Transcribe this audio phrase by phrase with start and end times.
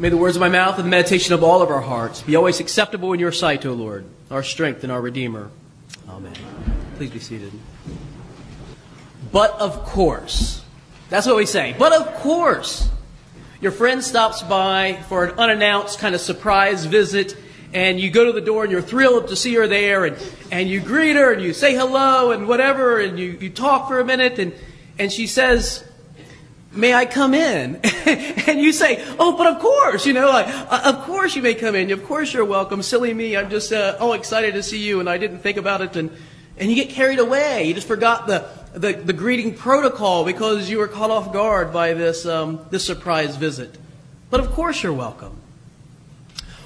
[0.00, 2.34] May the words of my mouth and the meditation of all of our hearts be
[2.34, 5.50] always acceptable in your sight, O Lord, our strength and our Redeemer.
[6.08, 6.32] Amen.
[6.96, 7.52] Please be seated.
[9.30, 10.64] But of course,
[11.10, 11.76] that's what we say.
[11.78, 12.88] But of course,
[13.60, 17.36] your friend stops by for an unannounced kind of surprise visit,
[17.74, 20.16] and you go to the door and you're thrilled to see her there, and,
[20.50, 24.00] and you greet her and you say hello and whatever, and you, you talk for
[24.00, 24.54] a minute, and,
[24.98, 25.84] and she says,
[26.72, 27.76] May I come in?
[28.06, 31.54] and you say, Oh, but of course, you know, like, uh, of course you may
[31.54, 31.90] come in.
[31.90, 32.82] Of course you're welcome.
[32.82, 33.36] Silly me.
[33.36, 35.96] I'm just uh, all excited to see you, and I didn't think about it.
[35.96, 36.10] And,
[36.56, 37.64] and you get carried away.
[37.64, 41.94] You just forgot the, the, the greeting protocol because you were caught off guard by
[41.94, 43.76] this, um, this surprise visit.
[44.30, 45.36] But of course you're welcome.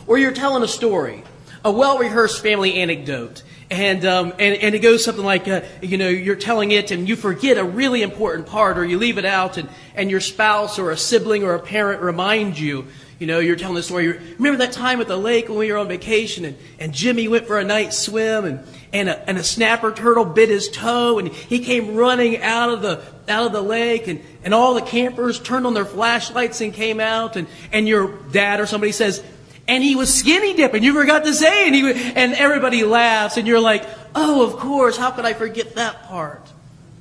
[0.06, 1.24] Or you're telling a story,
[1.64, 3.42] a well rehearsed family anecdote.
[3.74, 7.08] And, um, and, and it goes something like, uh, you know, you're telling it and
[7.08, 10.78] you forget a really important part or you leave it out and, and your spouse
[10.78, 12.86] or a sibling or a parent reminds you.
[13.18, 14.06] You know, you're telling the story.
[14.06, 17.48] Remember that time at the lake when we were on vacation and, and Jimmy went
[17.48, 21.26] for a night swim and, and, a, and a snapper turtle bit his toe and
[21.28, 25.40] he came running out of the, out of the lake and, and all the campers
[25.40, 29.20] turned on their flashlights and came out and, and your dad or somebody says,
[29.66, 30.82] and he was skinny dipping.
[30.82, 34.96] You forgot to say, and he and everybody laughs, and you're like, "Oh, of course.
[34.96, 36.46] How could I forget that part?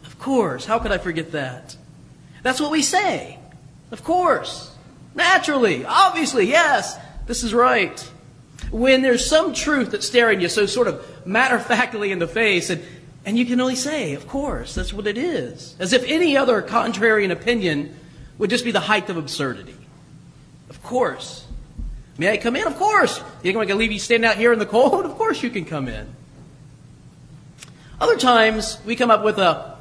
[0.05, 0.65] Of course.
[0.65, 1.75] How could I forget that?"
[2.41, 3.39] That's what we say.
[3.91, 4.71] Of course,
[5.15, 6.97] naturally, obviously, yes.
[7.25, 7.99] This is right.
[8.71, 12.27] When there's some truth that's staring you so sort of matter of factly in the
[12.27, 12.81] face, and
[13.25, 16.61] and you can only say, "Of course, that's what it is," as if any other
[16.61, 17.95] contrarian opinion
[18.37, 19.75] would just be the height of absurdity.
[20.69, 21.45] Of course.
[22.17, 22.67] May I come in?
[22.67, 23.21] Of course.
[23.41, 25.05] You're going to leave you standing out here in the cold?
[25.13, 26.07] Of course you can come in.
[27.99, 29.77] Other times, we come up with a,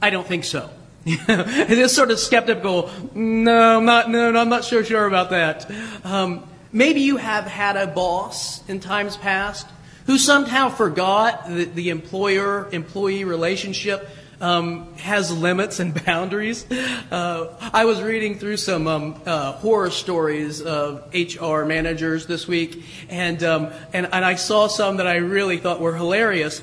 [0.00, 0.68] I don't think so.
[1.04, 5.70] this sort of skeptical, no, I'm not, no, no, I'm not so sure about that.
[6.04, 9.66] Um, maybe you have had a boss in times past
[10.06, 14.08] who somehow forgot the, the employer employee relationship
[14.42, 16.70] um, has limits and boundaries.
[16.70, 22.84] Uh, I was reading through some um, uh, horror stories of HR managers this week,
[23.08, 26.60] and, um, and, and I saw some that I really thought were hilarious.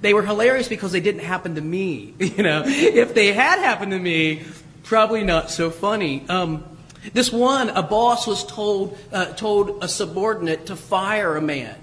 [0.00, 2.14] They were hilarious because they didn't happen to me.
[2.36, 4.44] You know, if they had happened to me,
[4.82, 6.24] probably not so funny.
[6.28, 6.64] Um,
[7.14, 11.76] this one, a boss was told uh, told a subordinate to fire a man.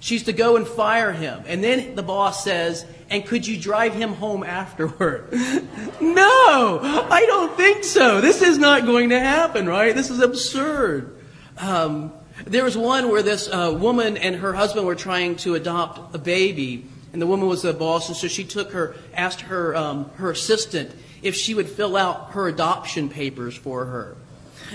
[0.00, 3.94] She's to go and fire him, and then the boss says, and could you drive
[3.94, 5.32] him home afterward?
[6.00, 8.20] no, I don't think so.
[8.20, 9.94] This is not going to happen, right?
[9.94, 11.18] This is absurd.
[11.56, 12.12] Um,
[12.46, 16.18] there was one where this uh, woman and her husband were trying to adopt a
[16.18, 20.10] baby, and the woman was the boss, and so she took her, asked her, um,
[20.16, 24.16] her assistant if she would fill out her adoption papers for her.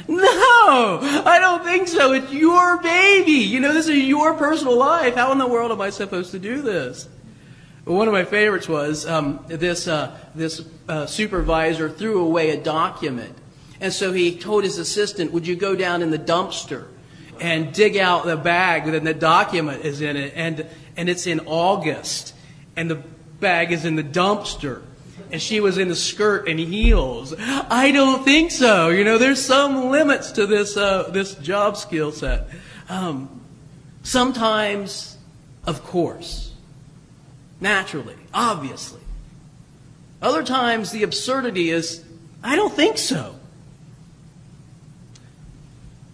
[0.07, 2.13] No, I don't think so.
[2.13, 3.31] It's your baby.
[3.31, 5.15] You know, this is your personal life.
[5.15, 7.07] How in the world am I supposed to do this?
[7.85, 13.35] One of my favorites was um, this, uh, this uh, supervisor threw away a document.
[13.81, 16.87] And so he told his assistant, Would you go down in the dumpster
[17.41, 20.33] and dig out the bag and the document is in it?
[20.35, 20.65] And,
[20.95, 22.33] and it's in August.
[22.75, 23.03] And the
[23.41, 24.81] bag is in the dumpster.
[25.31, 27.33] And she was in a skirt and heels.
[27.37, 28.89] I don't think so.
[28.89, 32.47] You know, there's some limits to this, uh, this job skill set.
[32.89, 33.41] Um,
[34.03, 35.17] sometimes,
[35.65, 36.53] of course
[37.63, 38.99] naturally, obviously.
[40.21, 42.03] Other times, the absurdity is,
[42.43, 43.35] I don't think so.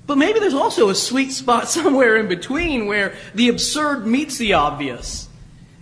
[0.08, 4.54] But maybe there's also a sweet spot somewhere in between where the absurd meets the
[4.54, 5.28] obvious.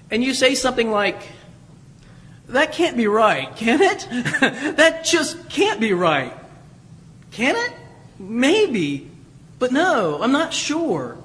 [0.10, 1.22] And you say something like,
[2.50, 4.08] that can't be right, can it?
[4.78, 6.34] that just can't be right.
[7.32, 7.74] Can it?
[8.20, 9.10] Maybe.
[9.60, 11.18] But no, I'm not sure.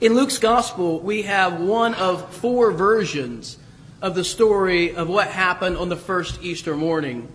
[0.00, 3.58] In Luke's gospel, we have one of four versions
[4.00, 7.28] of the story of what happened on the first Easter morning.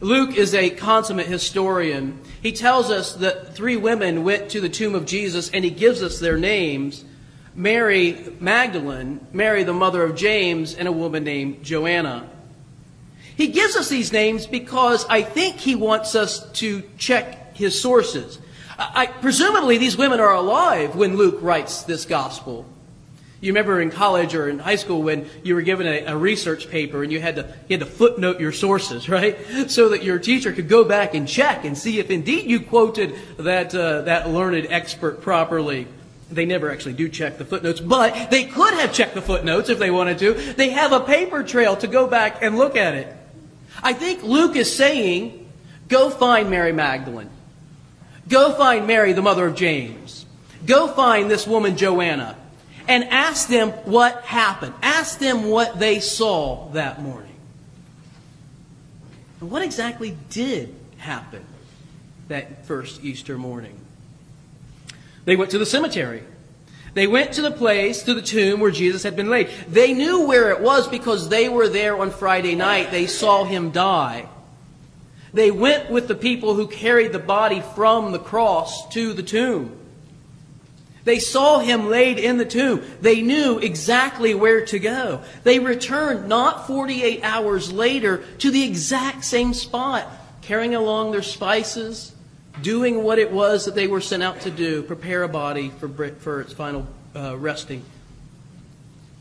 [0.00, 2.20] Luke is a consummate historian.
[2.42, 6.02] He tells us that three women went to the tomb of Jesus and he gives
[6.02, 7.04] us their names
[7.56, 12.28] Mary Magdalene, Mary the mother of James, and a woman named Joanna.
[13.34, 18.38] He gives us these names because I think he wants us to check his sources.
[18.78, 22.66] I, presumably, these women are alive when Luke writes this gospel.
[23.40, 26.70] You remember in college or in high school when you were given a, a, research
[26.70, 29.36] paper and you had, to, you had to footnote your sources, right?
[29.70, 33.14] So that your teacher could go back and check and see if indeed you quoted
[33.38, 35.86] that, uh, that learned expert properly.
[36.30, 39.78] They never actually do check the footnotes, but they could have checked the footnotes if
[39.78, 40.32] they wanted to.
[40.54, 43.14] They have a paper trail to go back and look at it.
[43.82, 45.48] I think Luke is saying,
[45.88, 47.30] go find Mary Magdalene.
[48.28, 50.26] Go find Mary, the mother of James.
[50.64, 52.36] Go find this woman, Joanna,
[52.88, 54.74] and ask them what happened.
[54.82, 57.36] Ask them what they saw that morning.
[59.40, 61.44] And what exactly did happen
[62.28, 63.78] that first Easter morning?
[65.26, 66.22] They went to the cemetery.
[66.94, 69.50] They went to the place, to the tomb where Jesus had been laid.
[69.68, 72.90] They knew where it was because they were there on Friday night.
[72.90, 74.30] They saw him die.
[75.34, 79.76] They went with the people who carried the body from the cross to the tomb.
[81.04, 82.82] They saw him laid in the tomb.
[83.00, 85.22] They knew exactly where to go.
[85.44, 90.08] They returned not 48 hours later to the exact same spot,
[90.40, 92.12] carrying along their spices,
[92.62, 95.88] doing what it was that they were sent out to do prepare a body for,
[95.88, 97.84] for its final uh, resting.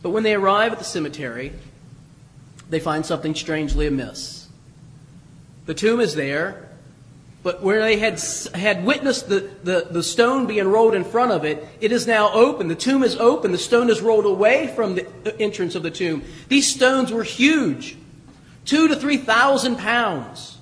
[0.02, 1.54] But when they arrive at the cemetery,
[2.70, 4.48] they find something strangely amiss.
[5.66, 6.70] The tomb is there,
[7.42, 8.20] but where they had,
[8.54, 12.32] had witnessed the, the, the stone being rolled in front of it, it is now
[12.34, 12.68] open.
[12.68, 13.52] The tomb is open.
[13.52, 16.24] The stone is rolled away from the entrance of the tomb.
[16.50, 17.98] These stones were huge
[18.66, 20.55] two to three thousand pounds.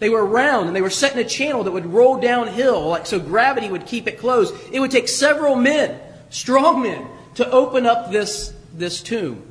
[0.00, 3.06] They were round and they were set in a channel that would roll downhill, like
[3.06, 4.54] so gravity would keep it closed.
[4.72, 6.00] It would take several men,
[6.30, 9.46] strong men, to open up this, this tomb.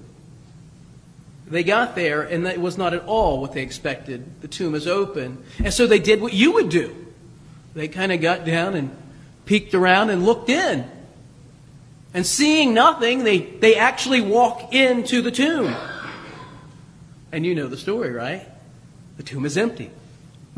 [1.48, 4.42] They got there, and it was not at all what they expected.
[4.42, 5.44] The tomb is open.
[5.64, 6.96] And so they did what you would do.
[7.76, 8.96] They kind of got down and
[9.46, 10.90] peeked around and looked in.
[12.14, 15.76] And seeing nothing, they, they actually walk into the tomb.
[17.32, 18.48] And you know the story, right?
[19.18, 19.92] The tomb is empty.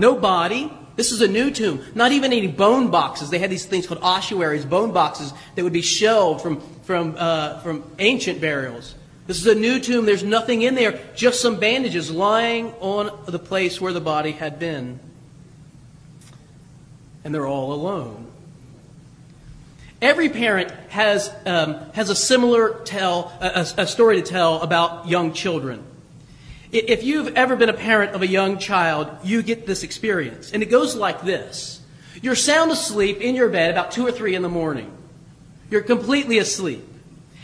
[0.01, 0.73] No body.
[0.95, 1.85] This is a new tomb.
[1.93, 3.29] Not even any bone boxes.
[3.29, 7.59] They had these things called ossuaries, bone boxes that would be shelved from, from, uh,
[7.59, 8.95] from ancient burials.
[9.27, 10.07] This is a new tomb.
[10.07, 14.57] There's nothing in there, just some bandages lying on the place where the body had
[14.57, 14.99] been.
[17.23, 18.25] And they're all alone.
[20.01, 25.31] Every parent has, um, has a similar tell, a, a story to tell about young
[25.31, 25.83] children.
[26.71, 30.51] If you've ever been a parent of a young child, you get this experience.
[30.53, 31.81] And it goes like this
[32.21, 34.91] You're sound asleep in your bed about 2 or 3 in the morning.
[35.69, 36.87] You're completely asleep.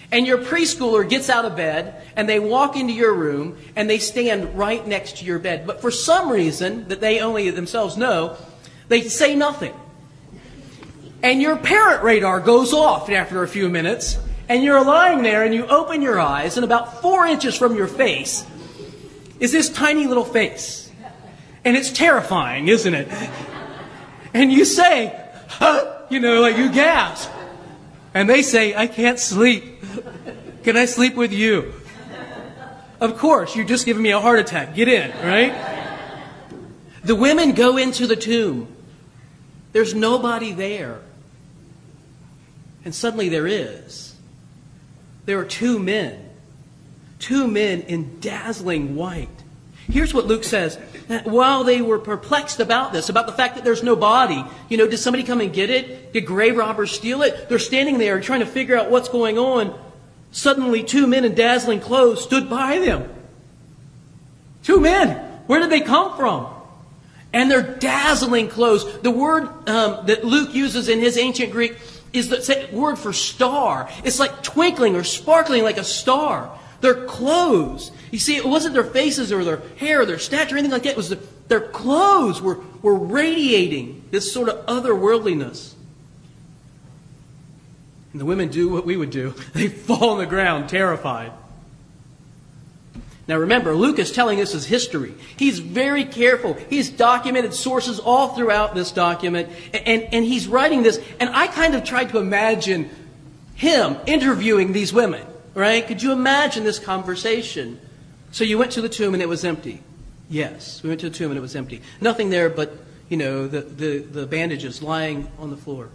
[0.09, 4.00] And your preschooler gets out of bed and they walk into your room and they
[4.00, 5.68] stand right next to your bed.
[5.68, 8.38] But for some reason that they only themselves know,
[8.88, 9.74] they say nothing.
[11.21, 15.53] And your parent radar goes off after a few minutes and you're lying there and
[15.53, 18.45] you open your eyes and about four inches from your face
[19.39, 20.92] is this tiny little face.
[21.63, 23.10] And it's terrifying, isn't it?
[24.34, 26.01] And you say, huh?
[26.10, 27.30] You know, like you gasp.
[28.13, 29.84] And they say, I can't sleep.
[30.63, 31.74] Can I sleep with you?
[33.00, 34.75] Of course, you're just giving me a heart attack.
[34.75, 35.54] Get in, right?
[37.04, 38.68] The women go into the tomb.
[39.72, 41.01] There's nobody there.
[42.84, 44.16] And suddenly there is.
[45.25, 46.26] There are two men.
[47.19, 49.30] Two men in dazzling white.
[49.90, 50.78] Here's what Luke says.
[51.24, 54.88] While they were perplexed about this, about the fact that there's no body, you know,
[54.88, 56.12] did somebody come and get it?
[56.12, 57.48] Did grave robbers steal it?
[57.48, 59.80] They're standing there trying to figure out what's going on.
[60.31, 63.10] Suddenly, two men in dazzling clothes stood by them.
[64.63, 65.18] Two men.
[65.48, 66.54] Where did they come from?
[67.31, 69.00] And they're dazzling clothes.
[69.00, 71.78] The word um, that Luke uses in his ancient Greek
[72.12, 73.89] is the word for star.
[74.03, 76.51] It's like twinkling or sparkling like a star.
[76.81, 77.91] Their clothes.
[78.12, 80.84] You see, it wasn't their faces or their hair or their stature or anything like
[80.84, 80.91] that.
[80.91, 85.74] It was the, their clothes were, were radiating this sort of otherworldliness.
[88.12, 91.31] And the women do what we would do they fall on the ground, terrified.
[93.27, 95.13] Now remember, Luke is telling us his history.
[95.36, 96.53] He's very careful.
[96.53, 101.01] He's documented sources all throughout this document, and, and he's writing this.
[101.19, 102.89] And I kind of tried to imagine
[103.55, 105.25] him interviewing these women
[105.58, 105.88] right?
[105.88, 107.80] Could you imagine this conversation?
[108.32, 109.82] So you went to the tomb and it was empty.
[110.30, 111.82] Yes, we went to the tomb and it was empty.
[112.00, 112.78] Nothing there but,
[113.10, 115.90] you know, the, the, the bandages lying on the floor.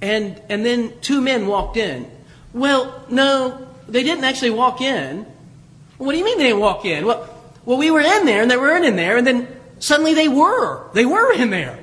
[0.00, 2.10] And, and then two men walked in.
[2.54, 5.26] Well, no, they didn't actually walk in.
[5.98, 7.04] What do you mean they didn't walk in?
[7.04, 7.28] Well,
[7.66, 9.46] well, we were in there and they weren't in there, and then
[9.78, 10.90] suddenly they were.
[10.94, 11.78] They were in there.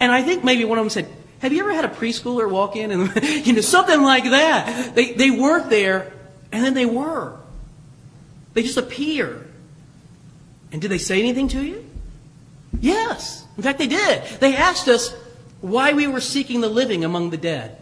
[0.00, 1.08] And I think maybe one of them said,
[1.42, 4.94] have you ever had a preschooler walk in and, you know, something like that?
[4.94, 6.12] They, they weren't there,
[6.52, 7.36] and then they were.
[8.54, 9.44] They just appear.
[10.70, 11.84] And did they say anything to you?
[12.80, 13.44] Yes.
[13.56, 14.22] In fact, they did.
[14.38, 15.12] They asked us
[15.60, 17.76] why we were seeking the living among the dead.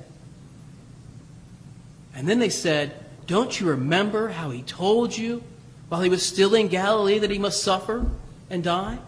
[2.15, 2.95] And then they said,
[3.27, 5.43] Don't you remember how he told you
[5.91, 8.07] while he was still in Galilee that he must suffer
[8.49, 8.99] and die?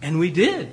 [0.00, 0.72] And we did.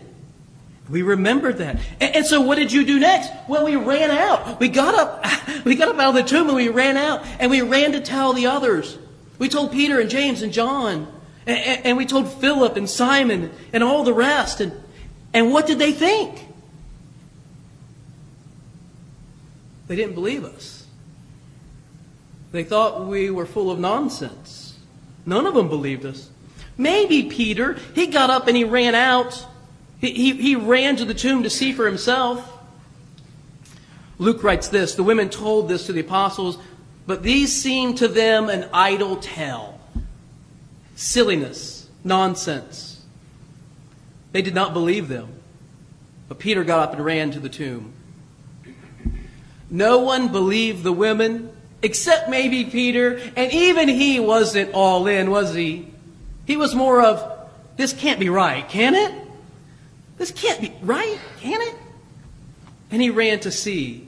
[0.92, 1.78] We remembered that.
[2.02, 3.32] And, and, so what did you do next?
[3.48, 4.60] Well, we ran out.
[4.60, 5.26] We got up,
[5.66, 8.02] we got up out of the tomb and we ran out and we ran to
[8.02, 8.98] tell the others.
[9.40, 11.08] We told Peter and James and John
[11.48, 14.60] and, and, and we told Philip and Simon and all the rest.
[14.60, 14.74] And,
[15.34, 16.48] and what did they think?
[19.88, 20.86] They didn't believe us.
[22.52, 24.78] They thought we were full of nonsense.
[25.26, 26.30] None of them believed us.
[26.78, 29.48] Maybe Peter, he got up and he ran out
[30.02, 32.60] he, he, ran to the tomb to see for himself.
[34.18, 36.58] Luke writes this The women told this to the apostles,
[37.06, 39.80] but these seemed to them an idle tale.
[40.96, 43.04] Silliness, nonsense.
[44.32, 45.30] They did not believe them.
[46.28, 47.94] But Peter got up and ran to the tomb.
[49.70, 55.54] No one believed the women, except maybe Peter, and even he wasn't all in, was
[55.54, 55.88] he?
[56.46, 59.31] He was more of, this can't be right, can it?
[60.22, 61.74] This can't be right, can it?
[62.92, 64.08] And he ran to see.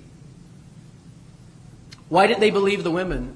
[2.08, 3.36] Why didn't they believe the women?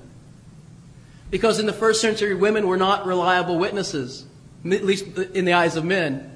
[1.32, 4.28] Because in the first century, women were not reliable witnesses,
[4.64, 6.32] at least in the eyes of men.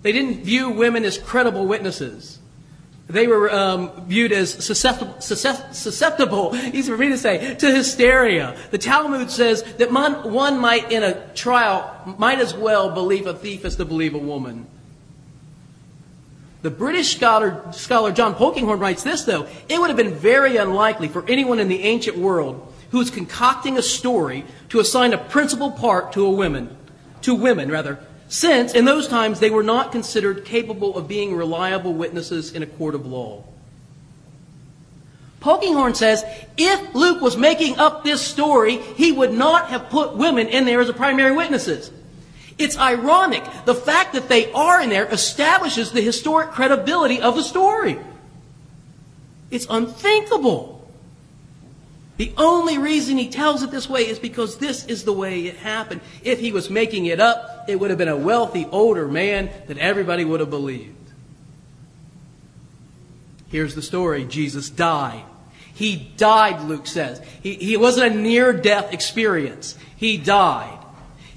[0.00, 2.38] They didn't view women as credible witnesses.
[3.06, 8.56] They were um, viewed as susceptible, susceptible, easy for me to say, to hysteria.
[8.70, 13.34] The Talmud says that one, one might, in a trial, might as well believe a
[13.34, 14.68] thief as to believe a woman.
[16.66, 19.46] The British scholar, scholar John Polkinghorne writes this, though.
[19.68, 23.78] It would have been very unlikely for anyone in the ancient world who was concocting
[23.78, 26.76] a story to assign a principal part to a woman,
[27.22, 31.94] to women rather, since in those times they were not considered capable of being reliable
[31.94, 33.44] witnesses in a court of law.
[35.38, 36.24] Polkinghorne says
[36.56, 40.80] if Luke was making up this story, he would not have put women in there
[40.80, 41.92] as primary witnesses.
[42.58, 43.44] It's ironic.
[43.64, 47.98] The fact that they are in there establishes the historic credibility of the story.
[49.50, 50.76] It's unthinkable.
[52.16, 55.56] The only reason he tells it this way is because this is the way it
[55.56, 56.00] happened.
[56.22, 59.76] If he was making it up, it would have been a wealthy older man that
[59.76, 60.94] everybody would have believed.
[63.48, 65.24] Here's the story Jesus died.
[65.74, 67.20] He died, Luke says.
[67.42, 69.76] He, he wasn't a near death experience.
[69.96, 70.75] He died.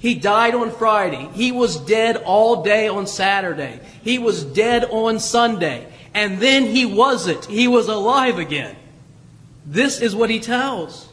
[0.00, 1.28] He died on Friday.
[1.34, 3.80] He was dead all day on Saturday.
[4.02, 5.86] He was dead on Sunday.
[6.14, 7.44] And then he wasn't.
[7.44, 8.76] He was alive again.
[9.66, 11.10] This is what he tells.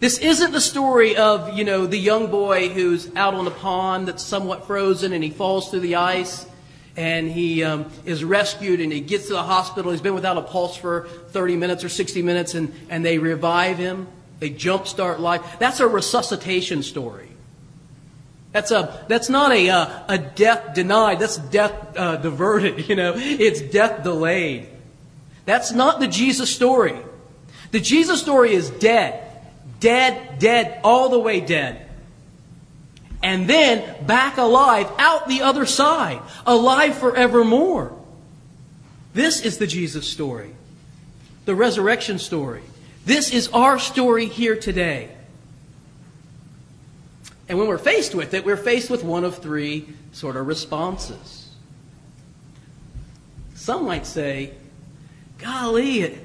[0.00, 4.08] This isn't the story of, you know, the young boy who's out on the pond
[4.08, 6.46] that's somewhat frozen and he falls through the ice
[6.96, 9.90] and he um, is rescued and he gets to the hospital.
[9.90, 13.76] He's been without a pulse for 30 minutes or 60 minutes and, and they revive
[13.76, 14.08] him.
[14.38, 15.42] They jumpstart life.
[15.58, 17.29] That's a resuscitation story.
[18.52, 21.20] That's a that's not a uh, a death denied.
[21.20, 22.78] That's death uh, diverted.
[22.88, 24.68] You know, it's death delayed.
[25.44, 26.96] That's not the Jesus story.
[27.70, 29.24] The Jesus story is dead,
[29.78, 31.86] dead, dead, all the way dead,
[33.22, 37.96] and then back alive out the other side, alive forevermore.
[39.14, 40.52] This is the Jesus story,
[41.44, 42.62] the resurrection story.
[43.06, 45.10] This is our story here today.
[47.50, 51.48] And when we're faced with it, we're faced with one of three sort of responses.
[53.56, 54.52] Some might say,
[55.38, 56.18] golly, it,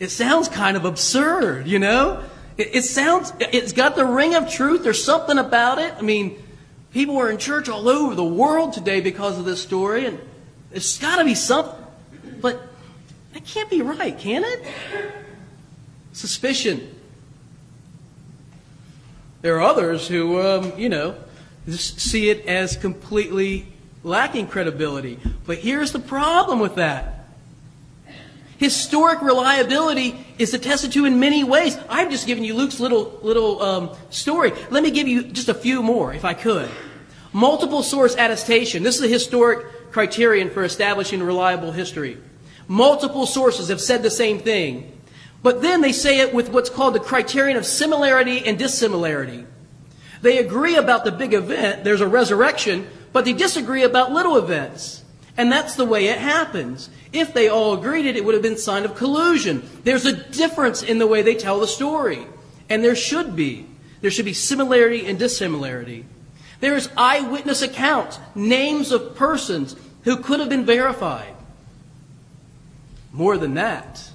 [0.00, 2.24] it sounds kind of absurd, you know?
[2.58, 4.82] It, it sounds, it's got the ring of truth.
[4.82, 5.94] There's something about it.
[5.96, 6.42] I mean,
[6.90, 10.18] people are in church all over the world today because of this story, and
[10.72, 11.80] it's got to be something.
[12.40, 12.60] But
[13.34, 14.64] that can't be right, can it?
[16.12, 16.95] Suspicion
[19.46, 21.14] there are others who, um, you know,
[21.70, 23.64] see it as completely
[24.02, 25.20] lacking credibility.
[25.46, 27.28] But here's the problem with that.
[28.56, 31.78] Historic reliability is attested to in many ways.
[31.88, 34.50] I've just given you Luke's little little um, story.
[34.70, 36.68] Let me give you just a few more, if I could.
[37.32, 38.82] Multiple source attestation.
[38.82, 42.18] This is a historic criterion for establishing reliable history.
[42.66, 44.95] Multiple sources have said the same thing.
[45.46, 49.46] But then they say it with what's called the criterion of similarity and dissimilarity.
[50.20, 55.04] They agree about the big event, there's a resurrection, but they disagree about little events.
[55.36, 56.90] And that's the way it happens.
[57.12, 59.62] If they all agreed it, it would have been sign of collusion.
[59.84, 62.26] There's a difference in the way they tell the story.
[62.68, 63.66] And there should be.
[64.00, 66.06] There should be similarity and dissimilarity.
[66.58, 71.36] There's eyewitness accounts, names of persons who could have been verified.
[73.12, 74.10] More than that,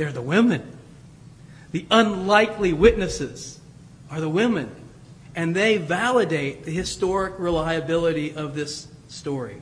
[0.00, 0.62] they're the women.
[1.72, 3.60] The unlikely witnesses
[4.10, 4.74] are the women.
[5.36, 9.60] And they validate the historic reliability of this story.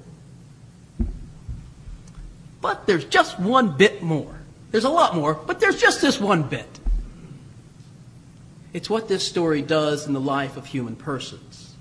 [2.61, 4.33] But there's just one bit more.
[4.71, 6.68] There's a lot more, but there's just this one bit.
[8.73, 11.75] It's what this story does in the life of human persons.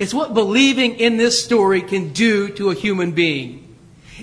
[0.00, 3.65] It's what believing in this story can do to a human being.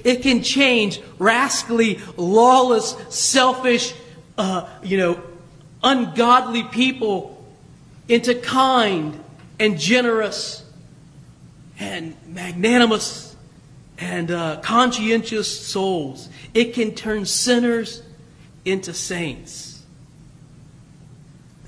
[0.04, 3.94] It can change rascally, lawless, selfish,
[4.38, 5.22] uh, you know,
[5.84, 7.46] ungodly people
[8.08, 9.22] into kind
[9.60, 10.64] and generous
[11.80, 13.36] and magnanimous
[13.98, 16.30] and uh, conscientious souls.
[16.54, 18.02] It can turn sinners
[18.66, 19.73] into saints.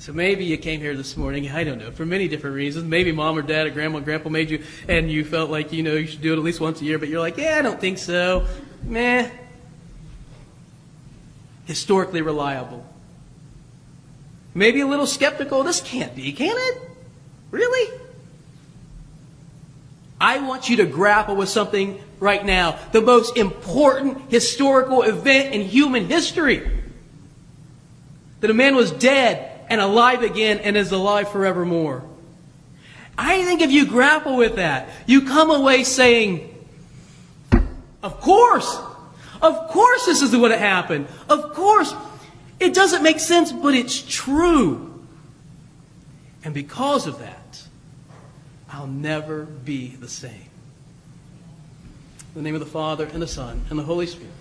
[0.05, 2.85] So maybe you came here this morning, I don't know, for many different reasons.
[2.85, 5.81] Maybe mom or dad or grandma or grandpa made you, and you felt like, you
[5.81, 7.63] know, you should do it at least once a year, but you're like, yeah, I
[7.63, 8.45] don't think so.
[8.83, 9.27] Meh.
[11.65, 12.85] Historically reliable.
[14.53, 15.63] Maybe a little skeptical.
[15.63, 16.81] This can't be, can it?
[17.49, 17.99] Really?
[20.21, 22.77] I want you to grapple with something right now.
[22.91, 26.69] The most important historical event in human history.
[28.41, 32.03] That a man was dead and alive again and is alive forevermore.
[33.17, 36.51] I think if you grapple with that, you come away saying,
[38.03, 38.77] Of course,
[39.41, 41.07] of course this is what happened.
[41.29, 41.93] Of course,
[42.59, 44.91] it doesn't make sense, but it's true.
[46.43, 47.63] And because of that,
[48.69, 50.49] I'll never be the same.
[52.35, 54.31] In the name of the Father, and the Son, and the Holy Spirit.